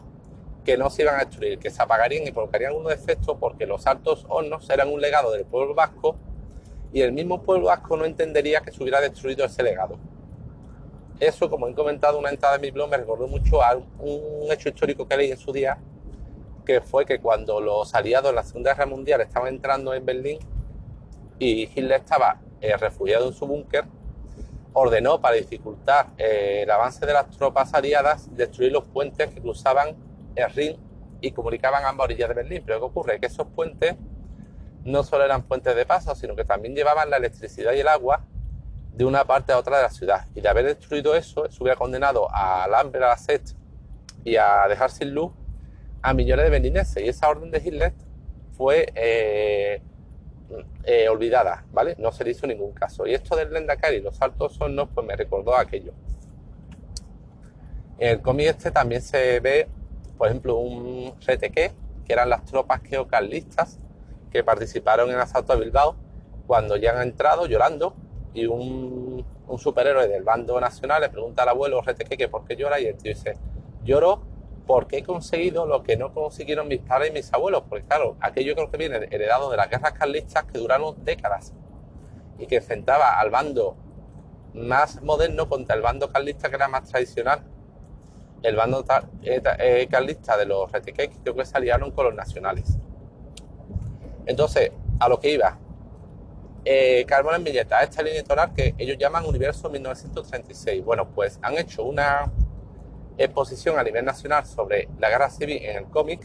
que 0.63 0.77
no 0.77 0.89
se 0.89 1.01
iban 1.01 1.15
a 1.15 1.25
destruir, 1.25 1.59
que 1.59 1.69
se 1.69 1.81
apagarían 1.81 2.25
y 2.25 2.31
provocarían 2.31 2.73
unos 2.73 2.93
efectos 2.93 3.37
porque 3.39 3.65
los 3.65 3.85
altos 3.85 4.25
hornos 4.29 4.69
eran 4.69 4.89
un 4.89 5.01
legado 5.01 5.31
del 5.31 5.45
pueblo 5.45 5.75
vasco 5.75 6.15
y 6.93 7.01
el 7.01 7.11
mismo 7.11 7.43
pueblo 7.43 7.67
vasco 7.67 7.97
no 7.97 8.05
entendería 8.05 8.61
que 8.61 8.71
se 8.71 8.81
hubiera 8.81 9.01
destruido 9.01 9.45
ese 9.45 9.61
legado. 9.61 9.97
Eso, 11.19 11.49
como 11.49 11.67
he 11.67 11.73
comentado 11.73 12.17
una 12.17 12.29
entrada 12.29 12.55
en 12.55 12.61
mi 12.61 12.71
blog, 12.71 12.89
me 12.89 12.97
recordó 12.97 13.27
mucho 13.27 13.61
a 13.61 13.75
un 13.75 14.51
hecho 14.51 14.69
histórico 14.69 15.05
que 15.05 15.17
leí 15.17 15.31
en 15.31 15.37
su 15.37 15.51
día, 15.51 15.77
que 16.65 16.79
fue 16.79 17.05
que 17.05 17.19
cuando 17.19 17.59
los 17.59 17.93
aliados 17.93 18.29
en 18.29 18.35
la 18.35 18.43
Segunda 18.43 18.73
Guerra 18.73 18.85
Mundial 18.85 19.21
estaban 19.21 19.49
entrando 19.49 19.93
en 19.93 20.05
Berlín 20.05 20.39
y 21.37 21.63
Hitler 21.63 21.99
estaba 21.99 22.39
eh, 22.61 22.77
refugiado 22.77 23.27
en 23.27 23.33
su 23.33 23.45
búnker, 23.45 23.83
ordenó 24.71 25.19
para 25.19 25.35
dificultar 25.35 26.07
eh, 26.17 26.61
el 26.63 26.71
avance 26.71 27.05
de 27.05 27.11
las 27.11 27.29
tropas 27.31 27.73
aliadas 27.73 28.33
destruir 28.35 28.71
los 28.71 28.85
puentes 28.85 29.33
que 29.33 29.41
cruzaban 29.41 29.97
el 30.35 30.49
Rin 30.51 30.77
y 31.19 31.31
comunicaban 31.31 31.83
ambas 31.83 32.05
orillas 32.05 32.29
de 32.29 32.35
Berlín. 32.35 32.63
Pero 32.65 32.79
¿qué 32.79 32.85
ocurre? 32.85 33.19
Que 33.19 33.25
esos 33.25 33.47
puentes 33.47 33.95
no 34.85 35.03
solo 35.03 35.25
eran 35.25 35.43
puentes 35.43 35.75
de 35.75 35.85
paso, 35.85 36.15
sino 36.15 36.35
que 36.35 36.45
también 36.45 36.75
llevaban 36.75 37.09
la 37.09 37.17
electricidad 37.17 37.73
y 37.73 37.79
el 37.81 37.87
agua 37.89 38.23
de 38.99 39.05
una 39.05 39.23
parte 39.23 39.53
a 39.53 39.57
otra 39.57 39.77
de 39.77 39.83
la 39.83 39.89
ciudad. 39.89 40.25
Y 40.35 40.41
de 40.41 40.49
haber 40.49 40.65
destruido 40.65 41.15
eso, 41.15 41.45
eso 41.45 41.63
hubiera 41.63 41.79
condenado 41.79 42.27
al 42.35 42.75
hambre, 42.75 43.01
a 43.01 43.07
la 43.07 43.17
sed 43.17 43.39
y 44.25 44.35
a 44.35 44.67
dejar 44.67 44.91
sin 44.91 45.13
luz 45.13 45.31
a 46.01 46.13
millones 46.13 46.43
de 46.43 46.51
berlineses. 46.51 47.01
Y 47.01 47.07
esa 47.07 47.29
orden 47.29 47.49
de 47.49 47.59
Hitler 47.59 47.93
fue 48.57 48.91
eh, 48.93 49.81
eh, 50.83 51.07
olvidada, 51.07 51.63
¿vale? 51.71 51.95
No 51.97 52.11
se 52.11 52.25
le 52.25 52.31
hizo 52.31 52.45
ningún 52.45 52.73
caso. 52.73 53.07
Y 53.07 53.13
esto 53.13 53.37
del 53.37 53.53
Lendakari 53.53 53.95
y 53.95 54.01
los 54.01 54.21
altos 54.21 54.59
hornos, 54.59 54.89
pues 54.93 55.07
me 55.07 55.15
recordó 55.15 55.55
aquello. 55.55 55.93
En 57.99 58.09
el 58.09 58.21
cómic 58.21 58.47
este 58.47 58.69
también 58.69 59.01
se 59.01 59.39
ve, 59.39 59.69
por 60.17 60.27
ejemplo, 60.27 60.57
un 60.57 61.13
reteque, 61.25 61.71
que 62.05 62.11
eran 62.11 62.29
las 62.29 62.43
tropas 62.43 62.81
geocalistas 62.83 63.79
que 64.29 64.43
participaron 64.43 65.07
en 65.07 65.15
el 65.15 65.21
asalto 65.21 65.53
a 65.53 65.55
Bilbao, 65.55 65.95
cuando 66.47 66.75
ya 66.75 66.91
han 66.91 67.01
entrado 67.01 67.45
llorando 67.45 67.95
y 68.33 68.45
un, 68.45 69.25
superhéroe 69.57 70.07
del 70.07 70.23
bando 70.23 70.59
nacional 70.59 71.01
le 71.01 71.09
pregunta 71.09 71.43
al 71.43 71.49
abuelo 71.49 71.81
reteque 71.81 72.15
que 72.15 72.27
por 72.27 72.45
qué 72.45 72.55
llora 72.55 72.79
y 72.79 72.85
el 72.85 72.95
tío 72.95 73.13
dice, 73.13 73.35
lloro 73.83 74.21
porque 74.67 74.99
he 74.99 75.03
conseguido 75.03 75.65
lo 75.65 75.81
que 75.81 75.97
no 75.97 76.13
consiguieron 76.13 76.67
mis 76.67 76.79
padres 76.81 77.09
y 77.09 77.13
mis 77.13 77.33
abuelos, 77.33 77.63
porque 77.67 77.85
claro, 77.85 78.15
aquello 78.21 78.53
creo 78.53 78.69
que 78.69 78.77
viene 78.77 78.97
heredado 79.09 79.49
de 79.49 79.57
las 79.57 79.67
guerras 79.69 79.93
carlistas 79.93 80.43
que 80.43 80.59
duraron 80.59 81.03
décadas 81.03 81.53
y 82.37 82.45
que 82.45 82.57
enfrentaba 82.57 83.19
al 83.19 83.31
bando 83.31 83.75
más 84.53 85.01
moderno 85.01 85.49
contra 85.49 85.75
el 85.75 85.81
bando 85.81 86.11
carlista 86.11 86.49
que 86.49 86.55
era 86.55 86.67
más 86.67 86.87
tradicional. 86.87 87.41
El 88.43 88.55
bando 88.55 88.85
eh, 89.23 89.41
eh, 89.59 89.87
carlista 89.89 90.37
de 90.37 90.45
los 90.45 90.71
retiqueques 90.71 91.17
creo 91.23 91.35
que 91.35 91.45
se 91.45 91.57
aliaron 91.57 91.91
con 91.91 92.05
los 92.05 92.13
nacionales. 92.13 92.77
Entonces, 94.25 94.71
a 94.99 95.09
lo 95.09 95.19
que 95.19 95.31
iba, 95.33 95.57
eh, 96.65 97.05
en 97.09 97.43
Villeta, 97.43 97.81
esta 97.81 98.01
línea 98.01 98.19
editorial 98.19 98.53
que 98.53 98.75
ellos 98.77 98.97
llaman 98.97 99.25
Universo 99.25 99.69
1936. 99.69 100.83
Bueno, 100.83 101.09
pues 101.09 101.39
han 101.41 101.57
hecho 101.57 101.83
una 101.83 102.31
exposición 103.17 103.77
a 103.77 103.83
nivel 103.83 104.05
nacional 104.05 104.45
sobre 104.45 104.87
la 104.99 105.09
guerra 105.09 105.29
civil 105.29 105.57
en 105.61 105.77
el 105.77 105.85
cómic 105.85 106.21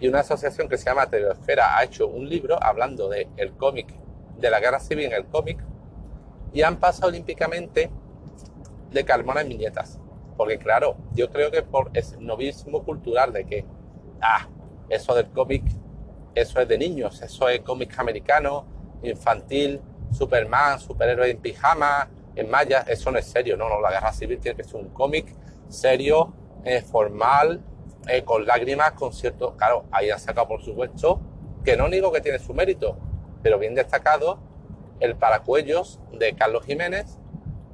y 0.00 0.08
una 0.08 0.20
asociación 0.20 0.68
que 0.68 0.78
se 0.78 0.84
llama 0.84 1.06
Teleosfera 1.06 1.76
ha 1.76 1.84
hecho 1.84 2.06
un 2.06 2.28
libro 2.28 2.62
hablando 2.62 3.08
del 3.08 3.28
el 3.36 3.52
cómic, 3.52 3.88
de 4.38 4.50
la 4.50 4.60
guerra 4.60 4.78
civil 4.78 5.06
en 5.06 5.12
el 5.12 5.26
cómic 5.26 5.58
y 6.52 6.62
han 6.62 6.76
pasado 6.76 7.08
olímpicamente 7.08 7.90
de 8.90 9.04
Carmona 9.04 9.40
en 9.40 9.48
viñetas. 9.48 9.98
Porque 10.36 10.58
claro, 10.58 10.96
yo 11.14 11.30
creo 11.30 11.50
que 11.50 11.62
por 11.62 11.90
el 11.94 12.04
novismo 12.20 12.84
cultural 12.84 13.32
de 13.32 13.44
que, 13.44 13.64
ah, 14.20 14.48
eso 14.88 15.14
del 15.14 15.28
cómic, 15.30 15.64
eso 16.34 16.60
es 16.60 16.68
de 16.68 16.78
niños, 16.78 17.20
eso 17.20 17.48
es 17.48 17.60
cómic 17.60 17.98
americano, 17.98 18.64
infantil, 19.02 19.80
Superman, 20.10 20.80
superhéroe 20.80 21.30
en 21.30 21.38
pijama, 21.38 22.08
en 22.34 22.50
malla, 22.50 22.84
eso 22.86 23.10
no 23.10 23.18
es 23.18 23.26
serio, 23.26 23.56
no, 23.56 23.68
no, 23.68 23.80
la 23.80 23.90
guerra 23.90 24.12
civil 24.12 24.38
tiene 24.38 24.56
que 24.56 24.64
ser 24.64 24.76
un 24.76 24.88
cómic 24.90 25.34
serio, 25.68 26.32
eh, 26.64 26.82
formal, 26.82 27.62
eh, 28.06 28.22
con 28.24 28.46
lágrimas, 28.46 28.92
con 28.92 29.12
cierto, 29.12 29.56
claro, 29.56 29.84
ahí 29.90 30.10
han 30.10 30.20
sacado 30.20 30.48
por 30.48 30.62
supuesto, 30.62 31.20
que 31.64 31.76
no 31.76 31.88
digo 31.88 32.12
que 32.12 32.20
tiene 32.20 32.38
su 32.38 32.54
mérito, 32.54 32.96
pero 33.42 33.58
bien 33.58 33.74
destacado, 33.74 34.38
el 35.00 35.16
Paracuellos 35.16 36.00
de 36.12 36.34
Carlos 36.34 36.64
Jiménez, 36.64 37.18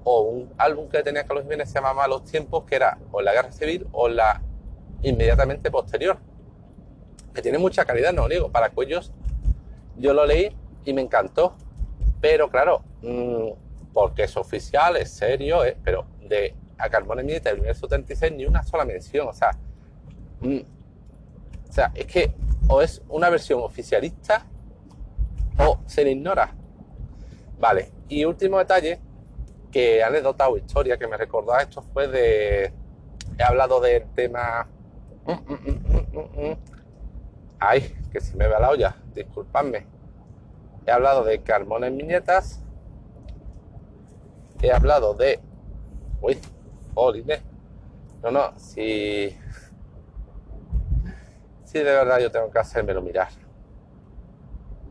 o 0.04 0.21
un 0.21 0.52
álbum 0.59 0.88
que 0.88 1.02
tenía 1.02 1.25
Carlos 1.25 1.45
Jiménez 1.45 1.69
se 1.69 1.75
llamaba 1.75 2.07
Los 2.07 2.25
Tiempos, 2.25 2.64
que 2.64 2.76
era 2.76 2.99
o 3.11 3.23
la 3.23 3.33
Guerra 3.33 3.52
Civil 3.52 3.87
o 3.93 4.09
la 4.09 4.43
inmediatamente 5.02 5.71
posterior, 5.71 6.19
que 7.35 7.43
tiene 7.43 7.59
mucha 7.59 7.85
calidad, 7.85 8.12
no 8.12 8.28
digo, 8.28 8.50
Paracuellos, 8.50 9.12
yo 9.97 10.12
lo 10.12 10.26
leí 10.26 10.54
y 10.84 10.92
me 10.92 11.02
encantó, 11.02 11.56
pero 12.20 12.50
claro, 12.50 12.82
mm, 13.02 13.92
porque 13.92 14.24
es 14.24 14.36
oficial, 14.36 14.96
es 14.96 15.10
serio, 15.10 15.64
eh, 15.64 15.76
pero 15.82 16.06
de 16.28 16.54
a 16.78 16.88
Carbón 16.88 17.20
Emite 17.20 17.48
del 17.48 17.58
universo 17.58 17.86
36 17.86 18.32
ni 18.32 18.46
una 18.46 18.62
sola 18.62 18.84
mención. 18.84 19.28
O 19.28 19.32
sea, 19.32 19.50
mm, 20.40 20.58
o 21.68 21.72
sea, 21.72 21.92
es 21.94 22.06
que 22.06 22.32
o 22.68 22.82
es 22.82 23.02
una 23.08 23.30
versión 23.30 23.60
oficialista 23.62 24.46
o 25.58 25.78
se 25.86 26.04
le 26.04 26.12
ignora. 26.12 26.54
Vale, 27.58 27.90
y 28.08 28.24
último 28.24 28.58
detalle, 28.58 29.00
que 29.70 30.02
anécdota 30.02 30.48
o 30.48 30.56
historia 30.56 30.96
que 30.96 31.06
me 31.06 31.16
recordó 31.16 31.58
esto 31.58 31.82
fue 31.82 32.08
de. 32.08 32.72
He 33.38 33.42
hablado 33.42 33.80
del 33.80 34.04
tema. 34.14 34.68
Mm, 35.26 36.52
Ay, 37.58 37.96
que 38.12 38.20
se 38.20 38.36
me 38.36 38.46
va 38.46 38.60
la 38.60 38.70
olla, 38.70 38.96
disculpadme. 39.14 39.93
He 40.86 40.90
hablado 40.90 41.24
de 41.24 41.42
Carmona 41.42 41.86
en. 41.86 42.10
He 44.62 44.72
hablado 44.72 45.14
de. 45.14 45.40
Uy, 46.20 46.38
no, 48.22 48.30
no, 48.30 48.58
si. 48.58 49.36
Si 51.64 51.78
de 51.78 51.84
verdad 51.84 52.20
yo 52.20 52.30
tengo 52.30 52.50
que 52.50 52.58
hacérmelo 52.58 53.02
mirar. 53.02 53.28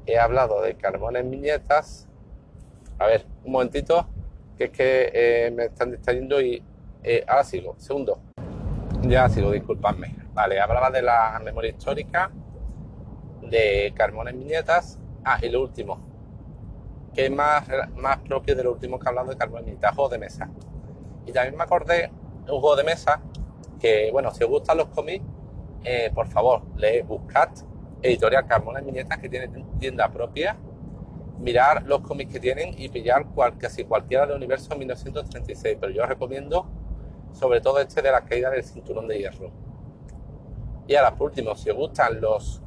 He 0.06 0.18
hablado 0.20 0.62
de 0.62 0.76
carbón 0.76 1.16
en. 1.16 1.44
A 3.00 3.06
ver, 3.06 3.26
un 3.44 3.52
momentito, 3.52 4.08
que 4.58 4.66
es 4.66 4.72
que 4.72 5.12
eh, 5.14 5.52
me 5.52 5.66
están 5.66 5.92
distrayendo 5.92 6.42
y 6.42 6.64
eh, 7.04 7.24
ahora 7.28 7.44
sigo. 7.44 7.76
Segundo. 7.78 8.20
Ya 9.04 9.30
sigo, 9.30 9.52
disculpadme. 9.52 10.16
Vale, 10.34 10.60
hablaba 10.60 10.90
de 10.90 11.02
la 11.02 11.40
memoria 11.44 11.72
histórica, 11.72 12.32
de 13.42 13.94
carbón 13.96 14.28
en. 14.28 14.44
Ah, 15.24 15.40
y 15.42 15.50
lo 15.50 15.62
último, 15.62 16.00
que 17.14 17.26
es 17.26 17.32
más, 17.32 17.66
más 17.96 18.18
propio 18.20 18.56
de 18.56 18.64
lo 18.64 18.74
último 18.74 19.00
que 19.00 19.06
he 19.06 19.10
hablado 19.10 19.34
de 19.34 19.46
viñetas, 19.62 19.96
juego 19.96 20.10
de 20.10 20.18
mesa. 20.18 20.50
Y 21.26 21.32
también 21.32 21.56
me 21.56 21.64
acordé 21.64 22.12
un 22.42 22.60
juego 22.60 22.76
de 22.76 22.84
mesa 22.84 23.22
que, 23.80 24.10
bueno, 24.12 24.32
si 24.32 24.44
os 24.44 24.50
gustan 24.50 24.78
los 24.78 24.88
cómics, 24.88 25.24
eh, 25.84 26.12
por 26.14 26.28
favor, 26.28 26.64
le 26.78 27.04
buscad 27.04 27.50
Editorial 28.02 28.46
Carmona 28.46 28.82
y 28.82 28.92
que 29.22 29.30
tiene 29.30 29.50
tienda 29.80 30.10
propia, 30.12 30.58
mirar 31.40 31.84
los 31.84 32.02
cómics 32.02 32.34
que 32.34 32.40
tienen 32.40 32.74
y 32.78 32.90
pillar 32.90 33.26
casi 33.58 33.86
cualquiera 33.86 34.26
del 34.26 34.36
universo 34.38 34.76
1936. 34.76 35.78
Pero 35.80 35.92
yo 35.92 36.06
recomiendo 36.06 36.68
sobre 37.32 37.62
todo 37.62 37.80
este 37.80 38.02
de 38.02 38.12
la 38.12 38.22
caída 38.22 38.50
del 38.50 38.64
cinturón 38.64 39.08
de 39.08 39.20
hierro. 39.20 39.52
Y 40.88 40.96
ahora, 40.96 41.16
por 41.16 41.30
último, 41.30 41.56
si 41.56 41.70
os 41.70 41.78
gustan 41.78 42.20
los 42.20 42.62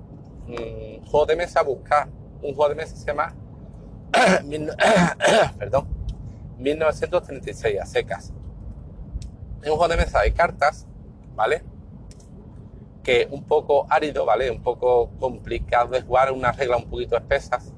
mm, 0.47 1.05
juegos 1.05 1.29
de 1.29 1.37
mesa, 1.37 1.63
buscad 1.63 2.09
un 2.47 2.55
juego 2.55 2.71
de 2.71 2.75
mesa 2.77 2.97
se 2.97 3.07
llama 3.07 3.35
perdón, 5.59 5.89
1936 6.59 7.81
a 7.81 7.87
secas 7.87 8.33
es 9.67 9.73
un 9.73 9.79
juego 9.79 9.89
de 9.89 9.97
mesa 9.97 10.21
de 10.21 10.33
cartas, 10.33 10.87
¿vale? 11.35 11.63
Que 13.03 13.27
un 13.31 13.45
poco 13.45 13.87
árido, 13.91 14.25
¿vale? 14.25 14.51
Un 14.51 14.63
poco 14.63 15.11
complicado 15.19 15.89
de 15.89 16.03
jugar, 16.03 16.31
unas 16.31 16.57
reglas 16.57 16.83
un 16.83 16.91
poquito 16.91 17.17
espesas, 17.17 17.73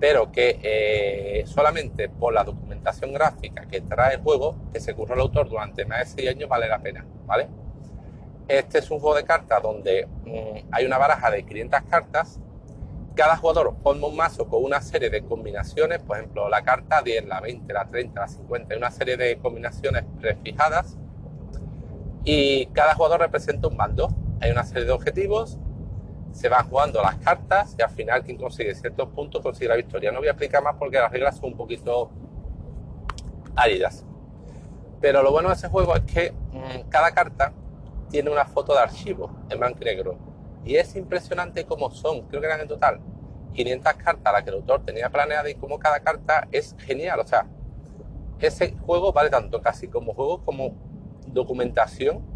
pero 0.00 0.32
que 0.32 0.58
eh, 0.62 1.44
solamente 1.46 2.08
por 2.08 2.34
la 2.34 2.42
documentación 2.42 3.12
gráfica 3.12 3.66
que 3.66 3.80
trae 3.80 4.16
el 4.16 4.22
juego, 4.22 4.56
que 4.72 4.80
se 4.80 4.94
curró 4.94 5.14
el 5.14 5.20
autor 5.20 5.48
durante 5.48 5.84
más 5.84 6.00
de 6.16 6.22
6 6.22 6.30
años, 6.30 6.48
vale 6.48 6.68
la 6.68 6.80
pena, 6.80 7.06
¿vale? 7.26 7.48
Este 8.48 8.78
es 8.78 8.90
un 8.90 8.98
juego 8.98 9.16
de 9.16 9.24
cartas 9.24 9.62
donde 9.62 10.06
mm, 10.06 10.68
hay 10.72 10.84
una 10.84 10.98
baraja 10.98 11.30
de 11.30 11.44
500 11.44 11.80
cartas. 11.88 12.40
Cada 13.14 13.36
jugador 13.36 13.76
forma 13.82 14.08
un 14.08 14.16
mazo 14.16 14.48
con 14.48 14.64
una 14.64 14.80
serie 14.80 15.08
de 15.08 15.22
combinaciones, 15.22 16.00
por 16.00 16.16
ejemplo, 16.18 16.48
la 16.48 16.62
carta 16.62 17.00
10, 17.00 17.26
la 17.26 17.40
20, 17.40 17.72
la 17.72 17.86
30, 17.86 18.20
la 18.20 18.28
50, 18.28 18.74
y 18.74 18.78
una 18.78 18.90
serie 18.90 19.16
de 19.16 19.38
combinaciones 19.38 20.04
prefijadas 20.20 20.98
y 22.24 22.66
cada 22.66 22.94
jugador 22.94 23.20
representa 23.20 23.68
un 23.68 23.76
bando. 23.76 24.08
Hay 24.40 24.50
una 24.50 24.64
serie 24.64 24.84
de 24.84 24.92
objetivos, 24.92 25.58
se 26.32 26.48
van 26.48 26.68
jugando 26.68 27.00
las 27.02 27.16
cartas 27.16 27.76
y 27.78 27.82
al 27.82 27.90
final 27.90 28.24
quien 28.24 28.36
consigue 28.36 28.74
ciertos 28.74 29.08
puntos 29.10 29.42
consigue 29.42 29.68
la 29.68 29.76
victoria. 29.76 30.10
No 30.10 30.18
voy 30.18 30.28
a 30.28 30.32
explicar 30.32 30.62
más 30.62 30.74
porque 30.76 30.98
las 30.98 31.12
reglas 31.12 31.36
son 31.36 31.50
un 31.52 31.56
poquito 31.56 32.10
áridas. 33.54 34.04
Pero 35.00 35.22
lo 35.22 35.30
bueno 35.30 35.48
de 35.50 35.54
ese 35.54 35.68
juego 35.68 35.94
es 35.94 36.02
que 36.02 36.32
mm, 36.32 36.88
cada 36.88 37.12
carta 37.12 37.52
tiene 38.10 38.30
una 38.30 38.46
foto 38.46 38.72
de 38.72 38.80
archivo 38.80 39.30
en 39.50 39.58
blanco 39.58 39.78
y 39.82 39.84
negro. 39.84 40.33
Y 40.64 40.76
es 40.76 40.96
impresionante 40.96 41.64
cómo 41.64 41.90
son, 41.90 42.22
creo 42.28 42.40
que 42.40 42.46
eran 42.46 42.60
en 42.60 42.68
total 42.68 43.00
500 43.52 43.94
cartas 43.94 44.32
las 44.32 44.42
que 44.42 44.50
el 44.50 44.56
autor 44.56 44.84
tenía 44.84 45.10
planeada 45.10 45.48
y 45.48 45.54
cómo 45.54 45.78
cada 45.78 46.00
carta 46.00 46.48
es 46.50 46.74
genial. 46.78 47.20
O 47.20 47.26
sea, 47.26 47.46
ese 48.40 48.74
juego 48.84 49.12
vale 49.12 49.30
tanto 49.30 49.60
casi 49.60 49.88
como 49.88 50.14
juego 50.14 50.42
como 50.44 50.74
documentación 51.26 52.34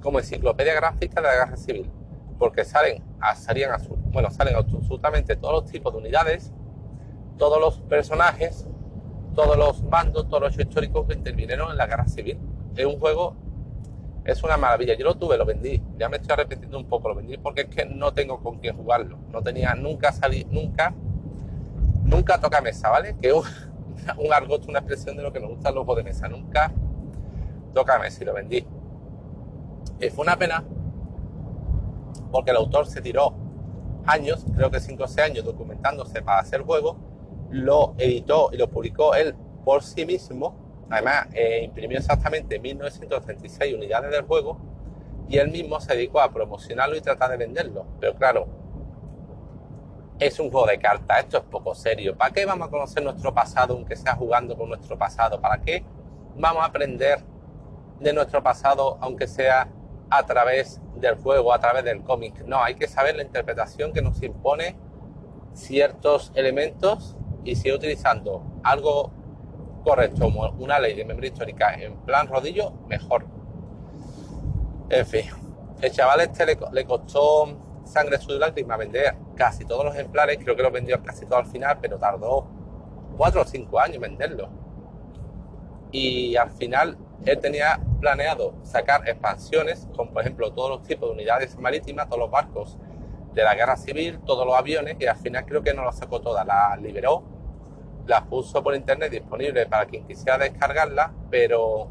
como 0.00 0.18
enciclopedia 0.18 0.74
gráfica 0.74 1.20
de 1.20 1.26
la 1.26 1.34
guerra 1.34 1.56
civil, 1.56 1.90
porque 2.38 2.64
salen, 2.64 3.02
salían 3.36 3.70
bueno, 4.12 4.30
salen 4.30 4.56
absolutamente 4.56 5.36
todos 5.36 5.62
los 5.62 5.70
tipos 5.70 5.92
de 5.92 5.98
unidades, 5.98 6.52
todos 7.36 7.60
los 7.60 7.80
personajes, 7.80 8.66
todos 9.34 9.56
los 9.56 9.88
bandos, 9.88 10.28
todos 10.28 10.42
los 10.42 10.58
históricos 10.58 11.06
que 11.06 11.14
intervinieron 11.14 11.70
en 11.70 11.76
la 11.76 11.86
guerra 11.86 12.06
civil. 12.06 12.38
Es 12.76 12.86
un 12.86 12.98
juego, 12.98 13.36
es 14.28 14.42
una 14.42 14.58
maravilla. 14.58 14.94
Yo 14.94 15.06
lo 15.06 15.16
tuve, 15.16 15.38
lo 15.38 15.46
vendí, 15.46 15.82
ya 15.96 16.08
me 16.10 16.18
estoy 16.18 16.34
arrepintiendo 16.34 16.78
un 16.78 16.84
poco, 16.84 17.08
lo 17.08 17.14
vendí 17.14 17.38
porque 17.38 17.62
es 17.62 17.68
que 17.68 17.86
no 17.86 18.12
tengo 18.12 18.42
con 18.42 18.58
quién 18.58 18.76
jugarlo. 18.76 19.18
No 19.30 19.42
tenía, 19.42 19.74
nunca 19.74 20.12
salí, 20.12 20.46
nunca, 20.50 20.94
nunca 22.04 22.38
toca 22.38 22.60
mesa, 22.60 22.90
¿vale? 22.90 23.16
Que 23.20 23.32
un, 23.32 23.42
un 24.18 24.32
argot, 24.32 24.68
una 24.68 24.80
expresión 24.80 25.16
de 25.16 25.22
lo 25.22 25.32
que 25.32 25.40
me 25.40 25.46
gusta 25.46 25.70
los 25.70 25.86
juegos 25.86 26.04
de 26.04 26.10
mesa. 26.10 26.28
Nunca 26.28 26.70
tócame 27.72 28.10
si 28.10 28.24
lo 28.26 28.34
vendí. 28.34 28.66
Y 29.98 30.10
fue 30.10 30.24
una 30.24 30.36
pena 30.36 30.62
porque 32.30 32.50
el 32.50 32.58
autor 32.58 32.86
se 32.86 33.00
tiró 33.00 33.32
años, 34.04 34.44
creo 34.54 34.70
que 34.70 34.78
5 34.78 35.04
o 35.04 35.08
6 35.08 35.26
años, 35.26 35.44
documentándose 35.46 36.20
para 36.20 36.40
hacer 36.40 36.60
el 36.60 36.66
juego, 36.66 36.98
lo 37.50 37.94
editó 37.96 38.50
y 38.52 38.58
lo 38.58 38.68
publicó 38.68 39.14
él 39.14 39.34
por 39.64 39.82
sí 39.82 40.04
mismo. 40.04 40.67
Además, 40.90 41.28
eh, 41.32 41.62
imprimió 41.64 41.98
exactamente 41.98 42.58
1936 42.58 43.74
unidades 43.74 44.10
del 44.10 44.22
juego 44.22 44.58
y 45.28 45.38
él 45.38 45.50
mismo 45.50 45.80
se 45.80 45.94
dedicó 45.94 46.20
a 46.20 46.32
promocionarlo 46.32 46.96
y 46.96 47.00
tratar 47.00 47.30
de 47.30 47.36
venderlo. 47.36 47.86
Pero 48.00 48.14
claro, 48.14 48.46
es 50.18 50.40
un 50.40 50.50
juego 50.50 50.66
de 50.66 50.78
cartas, 50.78 51.20
esto 51.20 51.38
es 51.38 51.44
poco 51.44 51.74
serio. 51.74 52.16
¿Para 52.16 52.32
qué 52.32 52.46
vamos 52.46 52.68
a 52.68 52.70
conocer 52.70 53.02
nuestro 53.02 53.34
pasado 53.34 53.74
aunque 53.74 53.96
sea 53.96 54.14
jugando 54.16 54.56
con 54.56 54.68
nuestro 54.68 54.96
pasado? 54.96 55.40
¿Para 55.40 55.60
qué 55.60 55.84
vamos 56.36 56.62
a 56.62 56.66
aprender 56.66 57.24
de 58.00 58.12
nuestro 58.12 58.42
pasado, 58.42 58.96
aunque 59.00 59.26
sea 59.26 59.68
a 60.10 60.24
través 60.24 60.80
del 60.96 61.16
juego, 61.16 61.52
a 61.52 61.58
través 61.58 61.84
del 61.84 62.02
cómic. 62.02 62.44
No, 62.46 62.62
hay 62.62 62.74
que 62.74 62.88
saber 62.88 63.16
la 63.16 63.22
interpretación 63.22 63.92
que 63.92 64.02
nos 64.02 64.22
impone 64.22 64.76
ciertos 65.52 66.32
elementos 66.34 67.16
y 67.44 67.56
sigue 67.56 67.74
utilizando 67.74 68.42
algo 68.62 69.10
correcto, 69.88 70.26
una 70.58 70.78
ley 70.78 70.94
de 70.94 71.02
memoria 71.02 71.28
histórica 71.28 71.72
en 71.72 71.96
plan 72.00 72.28
rodillo, 72.28 72.72
mejor. 72.88 73.24
En 74.90 75.06
fin, 75.06 75.22
el 75.80 75.90
chaval 75.90 76.20
este 76.20 76.44
le, 76.72 76.84
costó 76.84 77.56
sangre, 77.84 78.18
sudor 78.18 78.36
y 78.36 78.40
lágrimas 78.40 78.78
vender 78.78 79.16
casi 79.34 79.64
todos 79.64 79.86
los 79.86 79.94
ejemplares, 79.94 80.36
creo 80.44 80.54
que 80.54 80.62
los 80.62 80.72
vendió 80.72 81.02
casi 81.02 81.24
todo 81.24 81.38
al 81.38 81.46
final, 81.46 81.78
pero 81.80 81.96
tardó 81.96 82.46
cuatro 83.16 83.40
o 83.40 83.44
cinco 83.46 83.80
años 83.80 83.96
en 83.96 84.02
venderlo. 84.02 84.50
Y 85.90 86.36
al 86.36 86.50
final 86.50 86.98
él 87.24 87.38
tenía 87.38 87.80
planeado 87.98 88.56
sacar 88.64 89.08
expansiones, 89.08 89.88
como 89.96 90.12
por 90.12 90.20
ejemplo 90.20 90.52
todos 90.52 90.68
los 90.68 90.82
tipos 90.82 91.08
de 91.08 91.14
unidades 91.14 91.58
marítimas, 91.58 92.08
todos 92.08 92.20
los 92.20 92.30
barcos 92.30 92.76
de 93.32 93.42
la 93.42 93.54
guerra 93.54 93.78
civil, 93.78 94.20
todos 94.26 94.44
los 94.46 94.54
aviones, 94.54 94.96
y 95.00 95.06
al 95.06 95.16
final 95.16 95.46
creo 95.46 95.62
que 95.62 95.72
no 95.72 95.82
las 95.82 95.96
sacó 95.96 96.20
todas, 96.20 96.46
las 96.46 96.78
liberó, 96.82 97.37
las 98.08 98.22
puso 98.22 98.62
por 98.62 98.74
internet 98.74 99.12
disponible 99.12 99.66
para 99.66 99.84
quien 99.84 100.06
quisiera 100.06 100.38
descargarlas, 100.38 101.10
pero 101.30 101.88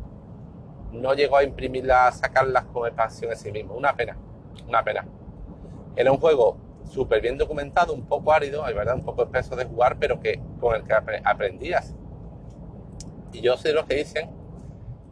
no 0.91 1.13
llegó 1.13 1.37
a 1.37 1.43
imprimirlas, 1.43 2.19
sacarlas 2.19 2.65
con 2.65 2.87
expansión 2.87 3.31
en 3.31 3.37
sí 3.37 3.51
mismo. 3.51 3.75
Una 3.75 3.95
pena, 3.95 4.17
una 4.67 4.83
pena. 4.83 5.07
Era 5.95 6.11
un 6.11 6.17
juego 6.17 6.57
súper 6.85 7.21
bien 7.21 7.37
documentado, 7.37 7.93
un 7.93 8.07
poco 8.07 8.33
árido, 8.33 8.65
hay 8.65 8.73
verdad, 8.73 8.95
un 8.95 9.05
poco 9.05 9.23
espeso 9.23 9.55
de 9.55 9.65
jugar, 9.65 9.97
pero 9.99 10.19
que 10.19 10.41
con 10.59 10.75
el 10.75 10.83
que 10.83 10.93
aprendías. 11.23 11.95
Y 13.31 13.41
yo 13.41 13.55
sé 13.55 13.71
lo 13.71 13.85
que 13.85 13.95
dicen 13.95 14.31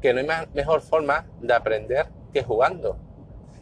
que 0.02 0.12
no 0.12 0.20
hay 0.20 0.48
mejor 0.56 0.82
forma 0.82 1.28
de 1.40 1.54
aprender 1.54 2.08
que 2.34 2.42
jugando 2.42 2.98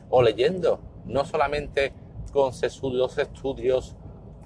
o 0.10 0.22
leyendo, 0.22 0.80
no 1.06 1.26
solamente 1.26 1.92
con 2.32 2.54
sesudos 2.54 3.18
estudios, 3.18 3.98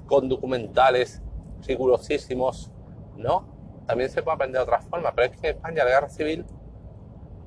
con 0.07 0.29
documentales 0.29 1.21
rigurosísimos, 1.67 2.71
no, 3.17 3.83
también 3.85 4.09
se 4.09 4.21
puede 4.21 4.35
aprender 4.35 4.59
de 4.59 4.63
otra 4.63 4.81
forma, 4.81 5.13
pero 5.13 5.31
es 5.31 5.39
que 5.39 5.49
en 5.49 5.55
España 5.55 5.83
la 5.83 5.89
guerra 5.89 6.09
civil 6.09 6.45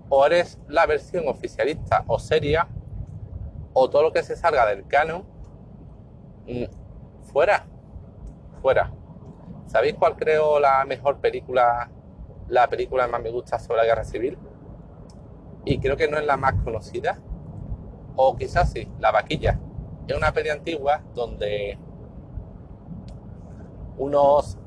o 0.09 0.27
eres 0.27 0.59
la 0.69 0.87
versión 0.87 1.29
oficialista 1.29 2.05
o 2.07 2.19
seria, 2.19 2.69
o 3.73 3.89
todo 3.89 4.03
lo 4.03 4.13
que 4.13 4.23
se 4.23 4.37
salga 4.37 4.67
del 4.67 4.87
canon, 4.87 5.25
mm, 6.47 6.65
fuera, 7.33 7.67
fuera. 8.61 8.93
¿Sabéis 9.67 9.95
cuál 9.95 10.17
creo 10.17 10.59
la 10.59 10.85
mejor 10.85 11.21
película 11.21 11.89
la 12.51 12.69
película 12.69 13.07
más 13.07 13.23
me 13.23 13.31
gusta 13.31 13.59
sobre 13.59 13.79
la 13.79 13.87
guerra 13.87 14.05
civil. 14.05 14.37
Y 15.65 15.79
creo 15.79 15.97
que 15.97 16.09
no 16.09 16.19
es 16.19 16.27
la 16.27 16.37
más 16.37 16.55
conocida. 16.65 17.19
O 18.17 18.37
quizás 18.37 18.73
sí, 18.73 18.91
La 18.99 19.13
Vaquilla. 19.13 19.59
Es 20.07 20.17
una 20.17 20.33
peli 20.33 20.51
antigua 20.51 21.01
donde 21.15 21.79
unos 23.97 24.59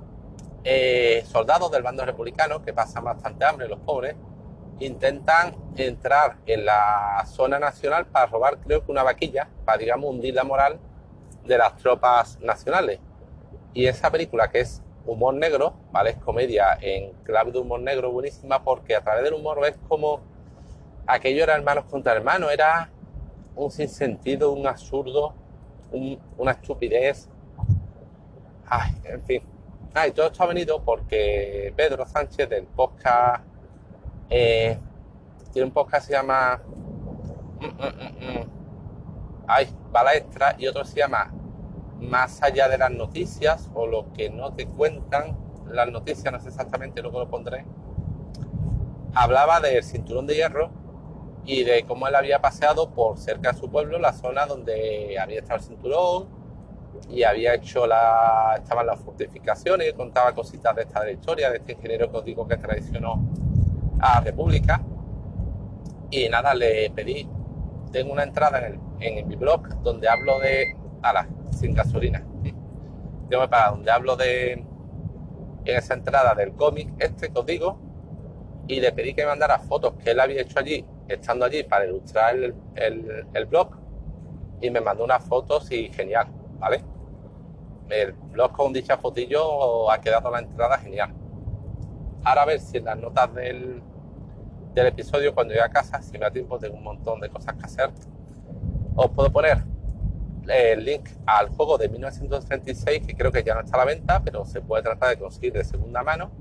eh, 0.63 1.23
soldados 1.27 1.71
del 1.71 1.83
bando 1.83 2.05
republicano 2.05 2.61
que 2.63 2.73
pasan 2.73 3.03
bastante 3.03 3.45
hambre, 3.45 3.67
los 3.67 3.79
pobres, 3.79 4.15
intentan 4.79 5.55
entrar 5.75 6.37
en 6.45 6.65
la 6.65 7.23
zona 7.25 7.59
nacional 7.59 8.05
para 8.05 8.27
robar, 8.27 8.57
creo 8.59 8.85
que 8.85 8.91
una 8.91 9.03
vaquilla, 9.03 9.49
para, 9.65 9.77
digamos, 9.77 10.09
hundir 10.09 10.33
la 10.33 10.43
moral 10.43 10.79
de 11.45 11.57
las 11.57 11.75
tropas 11.77 12.39
nacionales. 12.39 12.99
Y 13.73 13.87
esa 13.87 14.11
película, 14.11 14.49
que 14.49 14.61
es 14.61 14.81
humor 15.05 15.33
negro, 15.33 15.73
¿vale? 15.91 16.11
Es 16.11 16.17
comedia 16.17 16.77
en 16.81 17.11
clave 17.23 17.51
de 17.51 17.59
humor 17.59 17.81
negro 17.81 18.11
buenísima 18.11 18.63
porque 18.63 18.95
a 18.95 19.01
través 19.01 19.23
del 19.23 19.33
humor 19.33 19.59
ves 19.59 19.77
como 19.87 20.21
aquello 21.05 21.43
era 21.43 21.55
hermanos 21.55 21.85
contra 21.85 22.13
hermanos, 22.13 22.51
era 22.51 22.89
un 23.55 23.69
sinsentido, 23.69 24.51
un 24.51 24.65
absurdo, 24.65 25.33
una 26.37 26.51
estupidez. 26.51 27.29
Ay, 28.65 28.91
en 29.03 29.23
fin. 29.23 29.52
Ah, 29.95 30.07
y 30.07 30.11
todo 30.11 30.25
esto 30.25 30.41
ha 30.41 30.47
venido 30.47 30.83
porque 30.83 31.71
Pedro 31.75 32.03
Sánchez 32.07 32.49
del 32.49 32.65
podcast, 32.65 33.45
eh, 34.27 34.75
tiene 35.51 35.67
un 35.67 35.71
podcast 35.71 36.07
que 36.07 36.13
se 36.13 36.19
llama... 36.19 36.59
Mm, 37.59 37.65
mm, 37.65 38.39
mm, 38.39 38.49
ay, 39.47 39.67
Bala 39.91 40.15
Extra 40.15 40.55
y 40.57 40.65
otro 40.65 40.83
se 40.83 40.97
llama 40.97 41.31
más 41.99 42.41
allá 42.41 42.67
de 42.67 42.79
las 42.79 42.89
noticias 42.89 43.69
o 43.75 43.85
lo 43.85 44.11
que 44.13 44.31
no 44.31 44.53
te 44.53 44.65
cuentan 44.65 45.37
las 45.67 45.91
noticias, 45.91 46.33
no 46.33 46.39
sé 46.39 46.47
exactamente 46.47 47.01
que 47.01 47.07
lo 47.07 47.29
pondré, 47.29 47.63
hablaba 49.13 49.59
del 49.59 49.83
cinturón 49.83 50.25
de 50.25 50.35
hierro 50.35 50.71
y 51.45 51.63
de 51.63 51.85
cómo 51.85 52.07
él 52.07 52.15
había 52.15 52.41
paseado 52.41 52.89
por 52.89 53.19
cerca 53.19 53.51
de 53.51 53.59
su 53.59 53.69
pueblo, 53.69 53.99
la 53.99 54.13
zona 54.13 54.47
donde 54.47 55.19
había 55.19 55.39
estado 55.39 55.59
el 55.59 55.65
cinturón 55.65 56.42
y 57.09 57.23
había 57.23 57.55
hecho 57.55 57.85
la, 57.85 58.55
estaban 58.57 58.85
las 58.85 58.99
fortificaciones, 58.99 59.93
contaba 59.93 60.33
cositas 60.33 60.75
de 60.75 60.83
esta 60.83 61.03
de 61.03 61.13
historia, 61.13 61.49
de 61.49 61.57
este 61.57 61.73
ingeniero 61.73 62.11
que 62.11 62.17
os 62.17 62.25
digo 62.25 62.47
que 62.47 62.57
traicionó 62.57 63.21
a 63.99 64.21
República. 64.21 64.81
Y 66.09 66.29
nada, 66.29 66.53
le 66.53 66.89
pedí, 66.91 67.27
tengo 67.91 68.13
una 68.13 68.23
entrada 68.23 68.59
en, 68.59 68.73
el, 68.73 68.79
en 69.17 69.27
mi 69.27 69.35
blog 69.35 69.81
donde 69.81 70.07
hablo 70.07 70.39
de, 70.39 70.75
a 71.01 71.27
sin 71.51 71.73
gasolina. 71.73 72.23
Tengo 73.29 73.49
para 73.49 73.71
donde 73.71 73.91
hablo 73.91 74.15
de 74.15 74.63
en 75.65 75.77
esa 75.77 75.93
entrada 75.93 76.35
del 76.35 76.53
cómic 76.53 76.89
este 76.99 77.31
que 77.31 77.39
os 77.39 77.45
digo 77.45 77.79
y 78.67 78.79
le 78.79 78.91
pedí 78.91 79.13
que 79.13 79.23
me 79.23 79.29
mandara 79.29 79.59
fotos 79.59 79.93
que 79.95 80.11
él 80.11 80.19
había 80.19 80.41
hecho 80.41 80.59
allí, 80.59 80.85
estando 81.07 81.45
allí 81.45 81.63
para 81.63 81.85
ilustrar 81.85 82.35
el, 82.35 82.55
el, 83.33 83.45
blog 83.45 83.77
y 84.61 84.69
me 84.69 84.79
mandó 84.79 85.03
unas 85.03 85.23
fotos 85.25 85.69
y 85.71 85.89
genial, 85.89 86.27
¿vale? 86.59 86.83
El 87.89 88.13
blog 88.13 88.51
con 88.53 88.73
dicha 88.73 88.97
fotillo 88.97 89.91
ha 89.91 89.99
quedado 89.99 90.31
la 90.31 90.39
entrada 90.39 90.77
genial. 90.77 91.13
Ahora 92.23 92.43
a 92.43 92.45
ver 92.45 92.59
si 92.59 92.77
en 92.77 92.85
las 92.85 92.97
notas 92.97 93.33
del, 93.33 93.81
del 94.73 94.87
episodio 94.87 95.33
cuando 95.33 95.53
llegue 95.53 95.65
a 95.65 95.69
casa, 95.69 96.01
si 96.01 96.13
me 96.13 96.19
da 96.19 96.31
tiempo, 96.31 96.57
tengo 96.57 96.75
un 96.75 96.83
montón 96.83 97.19
de 97.19 97.29
cosas 97.29 97.55
que 97.55 97.65
hacer. 97.65 97.91
Os 98.95 99.09
puedo 99.11 99.31
poner 99.31 99.63
el 100.47 100.83
link 100.83 101.09
al 101.25 101.49
juego 101.49 101.77
de 101.77 101.89
1936, 101.89 103.05
que 103.05 103.15
creo 103.15 103.31
que 103.31 103.43
ya 103.43 103.55
no 103.55 103.61
está 103.61 103.75
a 103.75 103.79
la 103.79 103.85
venta, 103.85 104.21
pero 104.23 104.45
se 104.45 104.61
puede 104.61 104.83
tratar 104.83 105.09
de 105.09 105.17
conseguir 105.17 105.53
de 105.53 105.63
segunda 105.63 106.03
mano, 106.03 106.31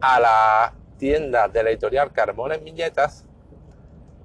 a 0.00 0.20
la 0.20 0.74
tienda 0.98 1.48
de 1.48 1.62
la 1.62 1.70
editorial 1.70 2.12
Carmona 2.12 2.54
en 2.54 2.64
Viñetas 2.64 3.24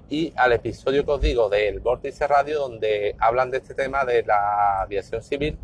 y 0.09 0.33
al 0.35 0.53
episodio 0.53 1.05
que 1.05 1.11
os 1.11 1.21
digo 1.21 1.49
del 1.49 1.79
Vórtice 1.79 2.25
Radio, 2.27 2.59
donde 2.59 3.15
hablan 3.19 3.51
de 3.51 3.57
este 3.57 3.75
tema 3.75 4.05
de 4.05 4.23
la 4.23 4.81
aviación 4.81 5.21
civil 5.21 5.57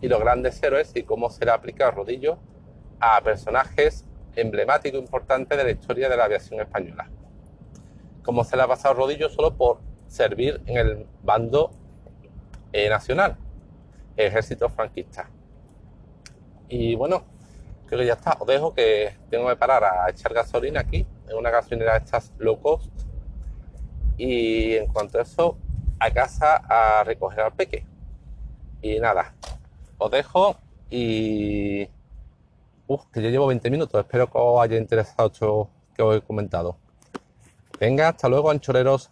y 0.00 0.08
los 0.08 0.20
grandes 0.20 0.62
héroes 0.62 0.92
y 0.94 1.04
cómo 1.04 1.30
se 1.30 1.44
le 1.44 1.50
aplica 1.50 1.88
el 1.88 1.94
rodillo 1.94 2.38
a 3.00 3.20
personajes 3.22 4.04
emblemáticos 4.36 5.00
importantes 5.00 5.56
de 5.56 5.64
la 5.64 5.70
historia 5.70 6.08
de 6.08 6.16
la 6.16 6.24
aviación 6.24 6.60
española. 6.60 7.10
Cómo 8.22 8.44
se 8.44 8.56
le 8.56 8.62
ha 8.62 8.68
pasado 8.68 8.92
el 8.92 8.98
rodillo 8.98 9.30
solo 9.30 9.56
por 9.56 9.80
servir 10.06 10.60
en 10.66 10.76
el 10.76 11.06
bando 11.22 11.70
eh, 12.72 12.90
nacional, 12.90 13.38
ejército 14.16 14.68
franquista. 14.68 15.30
Y 16.68 16.94
bueno, 16.94 17.24
creo 17.86 18.00
que 18.00 18.06
ya 18.06 18.12
está. 18.12 18.36
Os 18.38 18.46
dejo 18.46 18.74
que 18.74 19.16
tengo 19.30 19.48
que 19.48 19.56
parar 19.56 19.82
a 19.84 20.10
echar 20.10 20.34
gasolina 20.34 20.80
aquí, 20.80 21.06
en 21.26 21.36
una 21.36 21.50
gasolinera 21.50 21.92
de 21.92 21.98
estas 22.04 22.34
low 22.38 22.60
cost. 22.60 23.07
Y 24.18 24.74
en 24.74 24.86
cuanto 24.88 25.18
a 25.18 25.22
eso, 25.22 25.56
a 25.98 26.10
casa 26.10 26.56
a 26.68 27.04
recoger 27.04 27.40
al 27.40 27.52
peque. 27.52 27.86
Y 28.82 28.98
nada, 29.00 29.34
os 29.96 30.10
dejo 30.10 30.56
y... 30.90 31.88
Uf, 32.86 33.04
que 33.12 33.22
ya 33.22 33.28
llevo 33.28 33.46
20 33.46 33.70
minutos. 33.70 34.00
Espero 34.00 34.26
que 34.26 34.38
os 34.38 34.60
haya 34.60 34.76
interesado 34.76 35.28
esto 35.28 35.70
que 35.94 36.02
os 36.02 36.16
he 36.16 36.20
comentado. 36.22 36.76
Venga, 37.78 38.08
hasta 38.08 38.28
luego, 38.28 38.50
anchoreros. 38.50 39.06